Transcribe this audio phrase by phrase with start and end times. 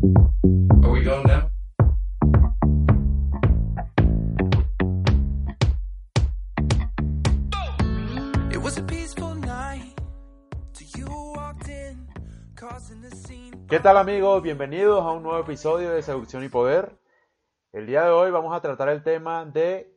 [0.00, 0.10] ¿Qué
[13.80, 14.42] tal amigos?
[14.42, 16.96] Bienvenidos a un nuevo episodio de Seducción y Poder.
[17.72, 19.92] El día de hoy vamos a tratar el tema de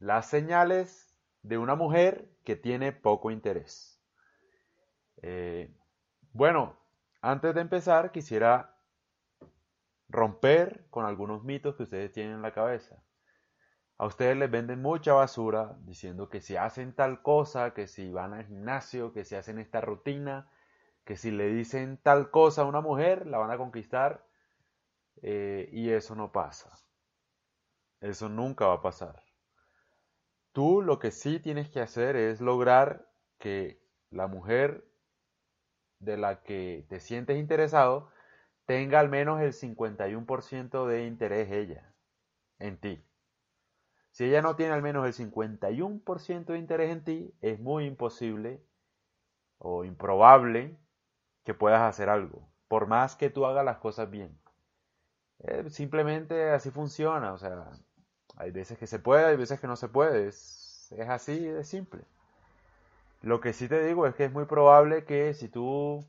[0.00, 4.02] las señales de una mujer que tiene poco interés.
[5.22, 5.72] Eh,
[6.32, 6.76] bueno,
[7.20, 8.77] antes de empezar quisiera
[10.08, 13.02] romper con algunos mitos que ustedes tienen en la cabeza.
[13.98, 18.32] A ustedes les venden mucha basura diciendo que si hacen tal cosa, que si van
[18.32, 20.48] al gimnasio, que si hacen esta rutina,
[21.04, 24.24] que si le dicen tal cosa a una mujer, la van a conquistar
[25.22, 26.70] eh, y eso no pasa.
[28.00, 29.22] Eso nunca va a pasar.
[30.52, 34.88] Tú lo que sí tienes que hacer es lograr que la mujer
[35.98, 38.10] de la que te sientes interesado
[38.68, 41.90] tenga al menos el 51% de interés ella
[42.58, 43.02] en ti.
[44.10, 48.62] Si ella no tiene al menos el 51% de interés en ti, es muy imposible
[49.56, 50.76] o improbable
[51.44, 54.38] que puedas hacer algo, por más que tú hagas las cosas bien.
[55.38, 57.70] Eh, simplemente así funciona, o sea,
[58.36, 61.64] hay veces que se puede, hay veces que no se puede, es, es así de
[61.64, 62.02] simple.
[63.22, 66.04] Lo que sí te digo es que es muy probable que si tú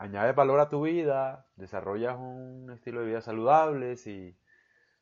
[0.00, 4.34] añades valor a tu vida, desarrollas un estilo de vida saludable, si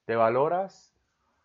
[0.07, 0.93] te valoras,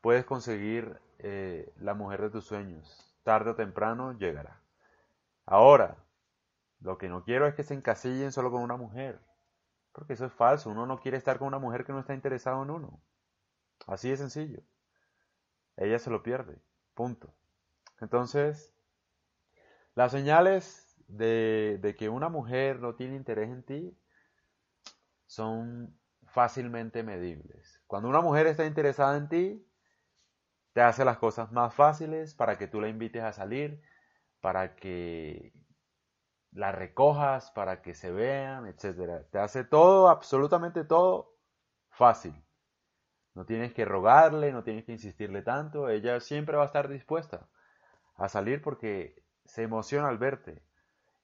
[0.02, 3.16] puedes conseguir eh, la mujer de tus sueños.
[3.22, 4.60] Tarde o temprano llegará.
[5.46, 5.98] Ahora,
[6.82, 9.20] lo que no quiero es que se encasillen solo con una mujer.
[9.92, 10.72] Porque eso es falso.
[10.72, 13.00] Uno no quiere estar con una mujer que no está interesado en uno.
[13.86, 14.64] Así de sencillo.
[15.78, 16.60] Ella se lo pierde.
[16.96, 17.32] Punto.
[18.02, 18.74] Entonces,
[19.94, 20.83] las señales
[21.18, 23.98] de, que una mujer no tiene interés en ti
[25.26, 25.98] son
[26.28, 27.82] fácilmente medibles.
[27.88, 29.68] Cuando una mujer está interesada en ti,
[30.74, 33.82] te hace las cosas más fáciles para que tú la invites a salir,
[34.42, 35.54] para que
[36.52, 39.26] la recojas, para que se vean, etc.
[39.32, 41.36] Te hace todo, absolutamente todo,
[41.90, 42.34] fácil.
[43.36, 47.48] No tienes que rogarle, no tienes que insistirle tanto, ella siempre va a estar dispuesta
[48.16, 50.64] a salir porque se emociona al verte.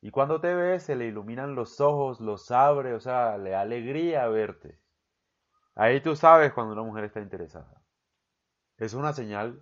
[0.02, 3.62] Y cuando te ve, se le iluminan los ojos, los abre, o sea, le da
[3.62, 4.80] alegría verte.
[5.76, 7.82] Ahí tú sabes cuando una mujer está interesada.
[8.78, 9.62] Es una señal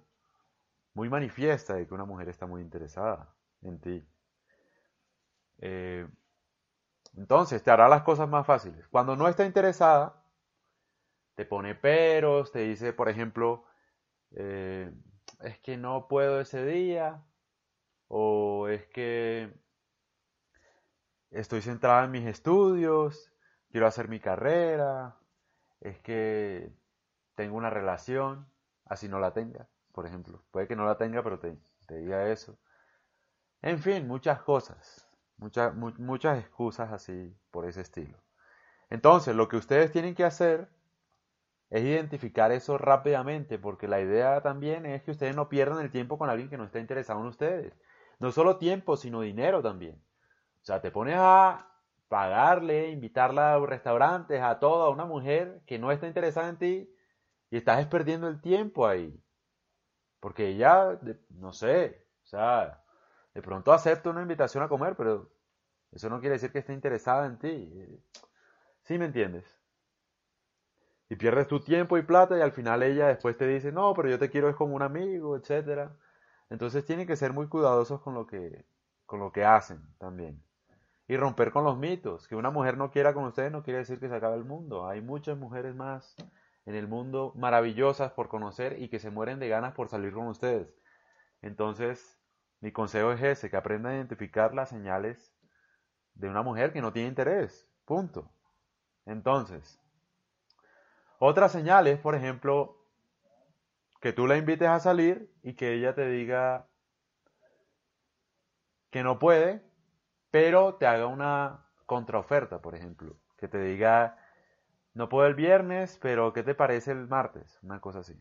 [0.94, 4.08] muy manifiesta de que una mujer está muy interesada en ti.
[5.60, 6.08] Eh,
[7.16, 8.88] entonces, te hará las cosas más fáciles.
[8.90, 10.24] Cuando no está interesada,
[11.36, 13.66] te pone peros, te dice, por ejemplo,
[14.32, 14.92] eh,
[15.42, 17.24] es que no puedo ese día,
[18.08, 19.52] o es que
[21.32, 23.32] estoy centrada en mis estudios,
[23.72, 25.18] quiero hacer mi carrera,
[25.82, 26.72] es que
[27.36, 28.48] tengo una relación,
[28.86, 30.44] así no la tenga, por ejemplo.
[30.52, 31.58] Puede que no la tenga, pero te,
[31.88, 32.58] diga eso.
[33.62, 35.08] En fin, muchas cosas,
[35.38, 38.18] muchas, mu muchas excusas así por ese estilo.
[38.90, 40.70] Entonces, lo que ustedes tienen que hacer
[41.70, 46.18] es identificar eso rápidamente, porque la idea también es que ustedes no pierdan el tiempo
[46.18, 47.74] con alguien que no está interesado en ustedes.
[48.20, 50.02] No solo tiempo, sino dinero también.
[50.68, 51.66] Sea, te pones a
[52.10, 56.94] pagarle, invitarla a restaurantes, a toda una mujer que no está interesada en ti
[57.50, 59.18] y estás perdiendo el tiempo ahí.
[60.20, 62.84] Porque ella, no sé, o sea,
[63.34, 65.32] de pronto acepta una invitación a comer, pero
[65.94, 68.04] eso no quiere decir que esté interesada en ti.
[68.84, 69.46] ¿Sí me entiendes?
[71.08, 74.10] Y pierdes tu tiempo y plata y al final ella después te dice, no, pero
[74.10, 75.92] yo te quiero es como un amigo, etc.
[76.50, 78.66] Entonces tienen que ser muy cuidadosos con lo que,
[79.06, 80.44] con lo que hacen también.
[81.08, 82.28] Y romper con los mitos.
[82.28, 84.88] Que una mujer no quiera con ustedes no quiere decir que se acabe el mundo.
[84.88, 86.16] Hay muchas mujeres más
[86.66, 90.28] en el mundo maravillosas por conocer y que se mueren de ganas por salir con
[90.28, 90.68] ustedes.
[91.42, 92.20] Entonces,
[92.60, 95.34] mi consejo es ese, que aprendan a identificar las señales
[96.16, 97.70] de una mujer que no tiene interés.
[97.86, 98.30] Punto.
[99.06, 99.80] Entonces,
[101.20, 102.78] otras señales, por ejemplo,
[104.02, 106.68] que tú la invites a salir y que ella te diga
[108.90, 109.67] que no puede,
[110.32, 114.18] pero te haga una contraoferta, por ejemplo, que te diga,
[114.94, 117.60] no puedo el viernes, pero ¿qué te parece el martes?
[117.64, 118.20] Una cosa así.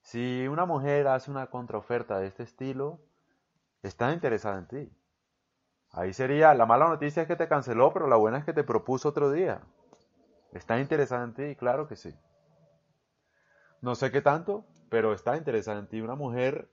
[0.00, 3.00] Si una mujer hace una contraoferta de este estilo,
[3.82, 4.92] está interesada en ti.
[5.90, 8.64] Ahí sería, la mala noticia es que te canceló, pero la buena es que te
[8.64, 9.62] propuso otro día.
[10.52, 11.56] ¿Está interesada en ti?
[11.56, 12.14] Claro que sí.
[13.80, 16.00] No sé qué tanto, pero está interesada en ti.
[16.00, 16.70] Una mujer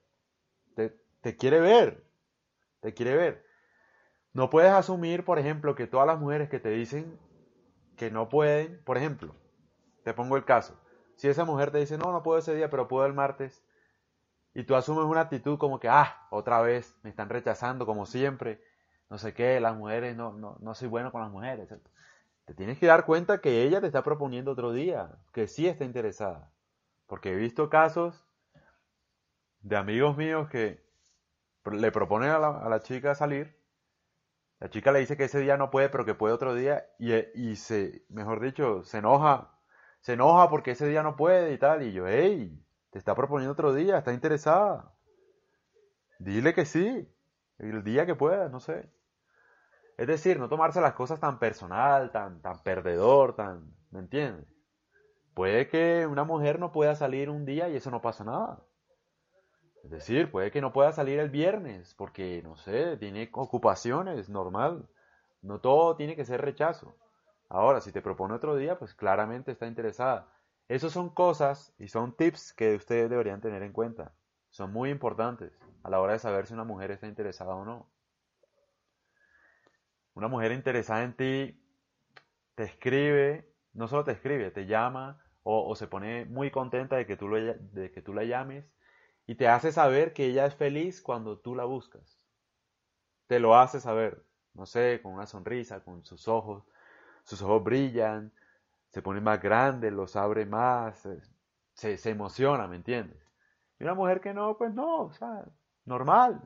[0.75, 2.03] te, te quiere ver.
[2.81, 3.45] Te quiere ver.
[4.33, 7.19] No puedes asumir, por ejemplo, que todas las mujeres que te dicen
[7.95, 9.35] que no pueden, por ejemplo,
[10.03, 10.80] te pongo el caso,
[11.15, 13.63] si esa mujer te dice, no, no puedo ese día, pero puedo el martes,
[14.53, 18.62] y tú asumes una actitud como que, ah, otra vez me están rechazando como siempre,
[19.09, 21.69] no sé qué, las mujeres, no, no, no soy bueno con las mujeres.
[22.45, 25.86] Te tienes que dar cuenta que ella te está proponiendo otro día, que sí está
[25.86, 26.51] interesada.
[27.07, 28.25] Porque he visto casos
[29.62, 30.83] de amigos míos que
[31.71, 33.57] le proponen a la, a la chica salir,
[34.63, 37.13] la chica le dice que ese día no puede, pero que puede otro día, y,
[37.36, 39.51] y se, mejor dicho, se enoja,
[40.00, 42.57] se enoja porque ese día no puede y tal, y yo, hey,
[42.89, 44.94] te está proponiendo otro día, está interesada.
[46.18, 47.06] Dile que sí,
[47.57, 48.89] el día que pueda, no sé.
[49.98, 53.75] Es decir, no tomarse las cosas tan personal, tan, tan perdedor, tan...
[53.92, 54.48] ¿Me entiendes?
[55.33, 58.63] Puede que una mujer no pueda salir un día y eso no pasa nada.
[59.83, 64.88] Es decir, puede que no pueda salir el viernes porque, no sé, tiene ocupaciones, normal.
[65.41, 66.95] No todo tiene que ser rechazo.
[67.50, 70.31] Ahora, si te propone otro día, pues claramente está interesada.
[70.69, 74.13] Esas son cosas y son tips que ustedes deberían tener en cuenta.
[74.50, 77.91] Son muy importantes a la hora de saber si una mujer está interesada o no.
[80.13, 81.62] Una mujer interesada en ti
[82.56, 87.18] te escribe, no solo te escribe, te llama o, se pone muy contenta de que,
[87.18, 88.65] tú de que tú la llames
[89.25, 92.25] y te hace saber que ella es feliz cuando tú la buscas.
[93.27, 96.63] Te lo hace saber, no sé, con una sonrisa, con sus ojos,
[97.23, 98.33] sus ojos brillan,
[98.89, 101.07] se pone más grande, los abre más,
[101.73, 103.21] se, se emociona, ¿me entiendes?
[103.79, 105.45] Y una mujer que no, pues no, o sea,
[105.85, 106.41] normal.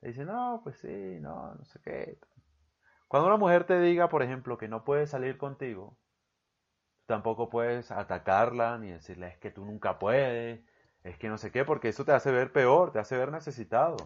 [0.00, 2.18] Le dice, no, pues sí, no, no sé qué.
[3.08, 5.96] Cuando una mujer te diga, por ejemplo, que no puede salir contigo,
[7.06, 10.60] tampoco puedes atacarla ni decirle es que tú nunca puedes,
[11.04, 13.96] es que no sé qué, porque eso te hace ver peor, te hace ver necesitado,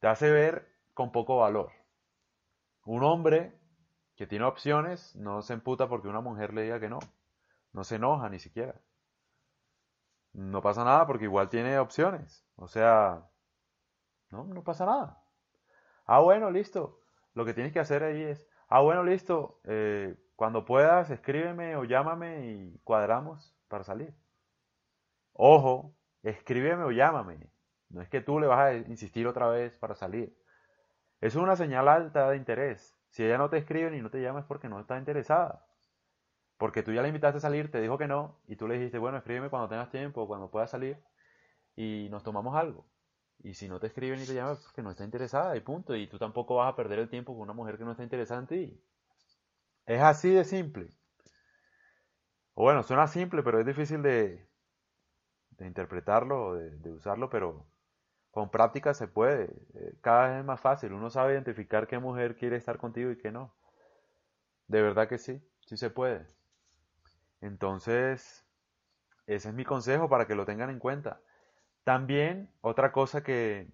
[0.00, 1.70] te hace ver con poco valor.
[2.84, 3.58] Un hombre
[4.16, 6.98] que tiene opciones no se emputa porque una mujer le diga que no.
[7.72, 8.80] No se enoja ni siquiera.
[10.32, 12.46] No pasa nada porque igual tiene opciones.
[12.56, 13.28] O sea,
[14.30, 15.22] no, no pasa nada.
[16.06, 17.00] Ah, bueno, listo.
[17.34, 19.60] Lo que tienes que hacer ahí es, ah, bueno, listo.
[19.64, 24.14] Eh, cuando puedas, escríbeme o llámame y cuadramos para salir.
[25.38, 27.38] Ojo, escríbeme o llámame.
[27.90, 30.36] No es que tú le vas a insistir otra vez para salir.
[31.20, 32.96] Es una señal alta de interés.
[33.10, 35.66] Si ella no te escribe ni no te llama es porque no está interesada.
[36.56, 38.98] Porque tú ya la invitaste a salir, te dijo que no, y tú le dijiste,
[38.98, 40.98] bueno, escríbeme cuando tengas tiempo, cuando puedas salir,
[41.76, 42.86] y nos tomamos algo.
[43.40, 45.94] Y si no te escribe ni te llama, es porque no está interesada, y punto.
[45.94, 48.40] Y tú tampoco vas a perder el tiempo con una mujer que no está interesada
[48.40, 48.82] en ti.
[49.84, 50.88] Es así de simple.
[52.54, 54.48] O bueno, suena simple, pero es difícil de,
[55.58, 57.66] de interpretarlo, de, de usarlo, pero
[58.32, 59.44] con práctica se puede,
[59.74, 63.18] eh, cada vez es más fácil, uno sabe identificar qué mujer quiere estar contigo y
[63.18, 63.54] qué no.
[64.68, 66.24] De verdad que sí, sí se puede.
[67.40, 68.44] Entonces,
[69.26, 71.20] ese es mi consejo para que lo tengan en cuenta.
[71.84, 73.68] También otra cosa que,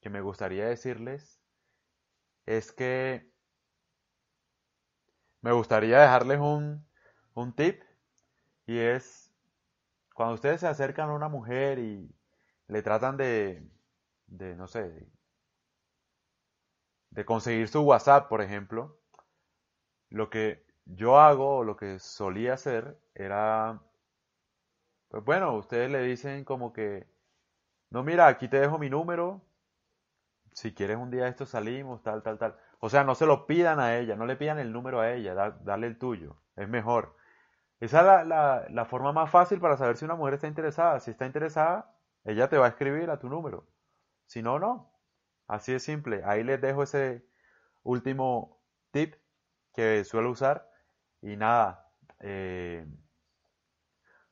[0.00, 1.40] que me gustaría decirles
[2.46, 3.30] es que
[5.42, 6.86] me gustaría dejarles un,
[7.34, 7.82] un tip
[8.66, 9.27] y es
[10.18, 12.12] cuando ustedes se acercan a una mujer y,
[12.66, 13.62] le tratan de,
[14.26, 15.06] de no sé,
[17.10, 18.98] de, conseguir su WhatsApp, por ejemplo,
[20.08, 23.80] lo que yo hago o lo que solía hacer era,
[25.06, 27.06] pues bueno, ustedes le dicen como que,
[27.90, 29.40] no, mira, aquí te dejo mi número,
[30.52, 32.56] si quieres un día esto salimos, tal, tal, tal.
[32.80, 35.32] O sea, no se lo pidan a ella, no le pidan el número a ella,
[35.62, 37.14] dale el tuyo, es mejor.
[37.80, 41.00] Esa es la, la, la, forma más fácil para saber si una mujer está interesada.
[41.00, 41.94] Si está interesada,
[42.24, 43.66] ella te va a escribir a tu número.
[44.26, 44.92] Si no, no.
[45.46, 46.22] Así es simple.
[46.24, 47.24] Ahí les dejo ese
[47.82, 49.14] último tip
[49.72, 50.68] que suelo usar.
[51.22, 52.86] Y nada, eh,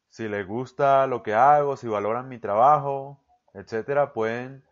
[0.09, 3.25] si les gusta lo que hago, si valoran mi trabajo,
[3.55, 4.65] etcétera, pueden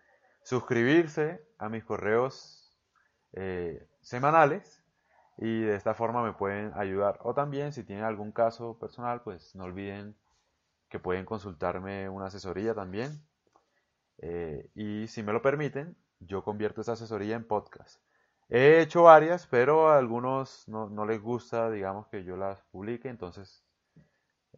[0.42, 2.78] suscribirse a mis correos
[3.32, 4.83] eh, semanales
[5.38, 7.18] y de esta forma me pueden ayudar.
[7.22, 10.16] O también si tienen algún caso personal, pues no olviden
[10.88, 13.20] que pueden consultarme una asesoría también.
[14.18, 18.00] Eh, y si me lo permiten, yo convierto esa asesoría en podcast.
[18.48, 23.64] He hecho varias, pero a algunos no, les gusta, digamos, que yo las publique, entonces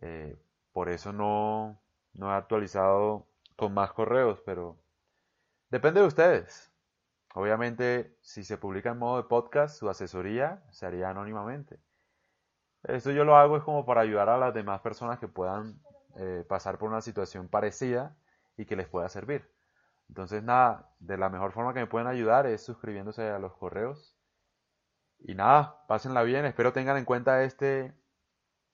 [0.00, 0.36] eh,
[0.72, 1.80] por eso no,
[2.12, 4.76] no he actualizado con más correos, pero
[5.70, 6.70] depende de ustedes.
[7.36, 11.78] Obviamente, si se publica en modo de podcast, su asesoría se haría anónimamente.
[12.82, 15.78] Esto yo lo hago es como para ayudar a las demás personas que puedan
[16.16, 18.16] eh, pasar por una situación parecida
[18.56, 19.52] y que les pueda servir.
[20.08, 24.16] Entonces, nada, de la mejor forma que me pueden ayudar es suscribiéndose a los correos
[25.18, 26.46] Y nada, pásenla bien.
[26.46, 27.92] Espero tengan en cuenta este,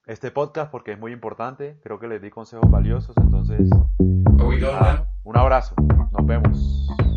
[0.06, 1.80] este podcast porque es muy importante.
[1.82, 3.16] Creo que les di consejos valiosos.
[3.16, 3.68] Entonces,
[4.60, 5.74] nada, un abrazo.
[6.12, 7.11] Nos vemos.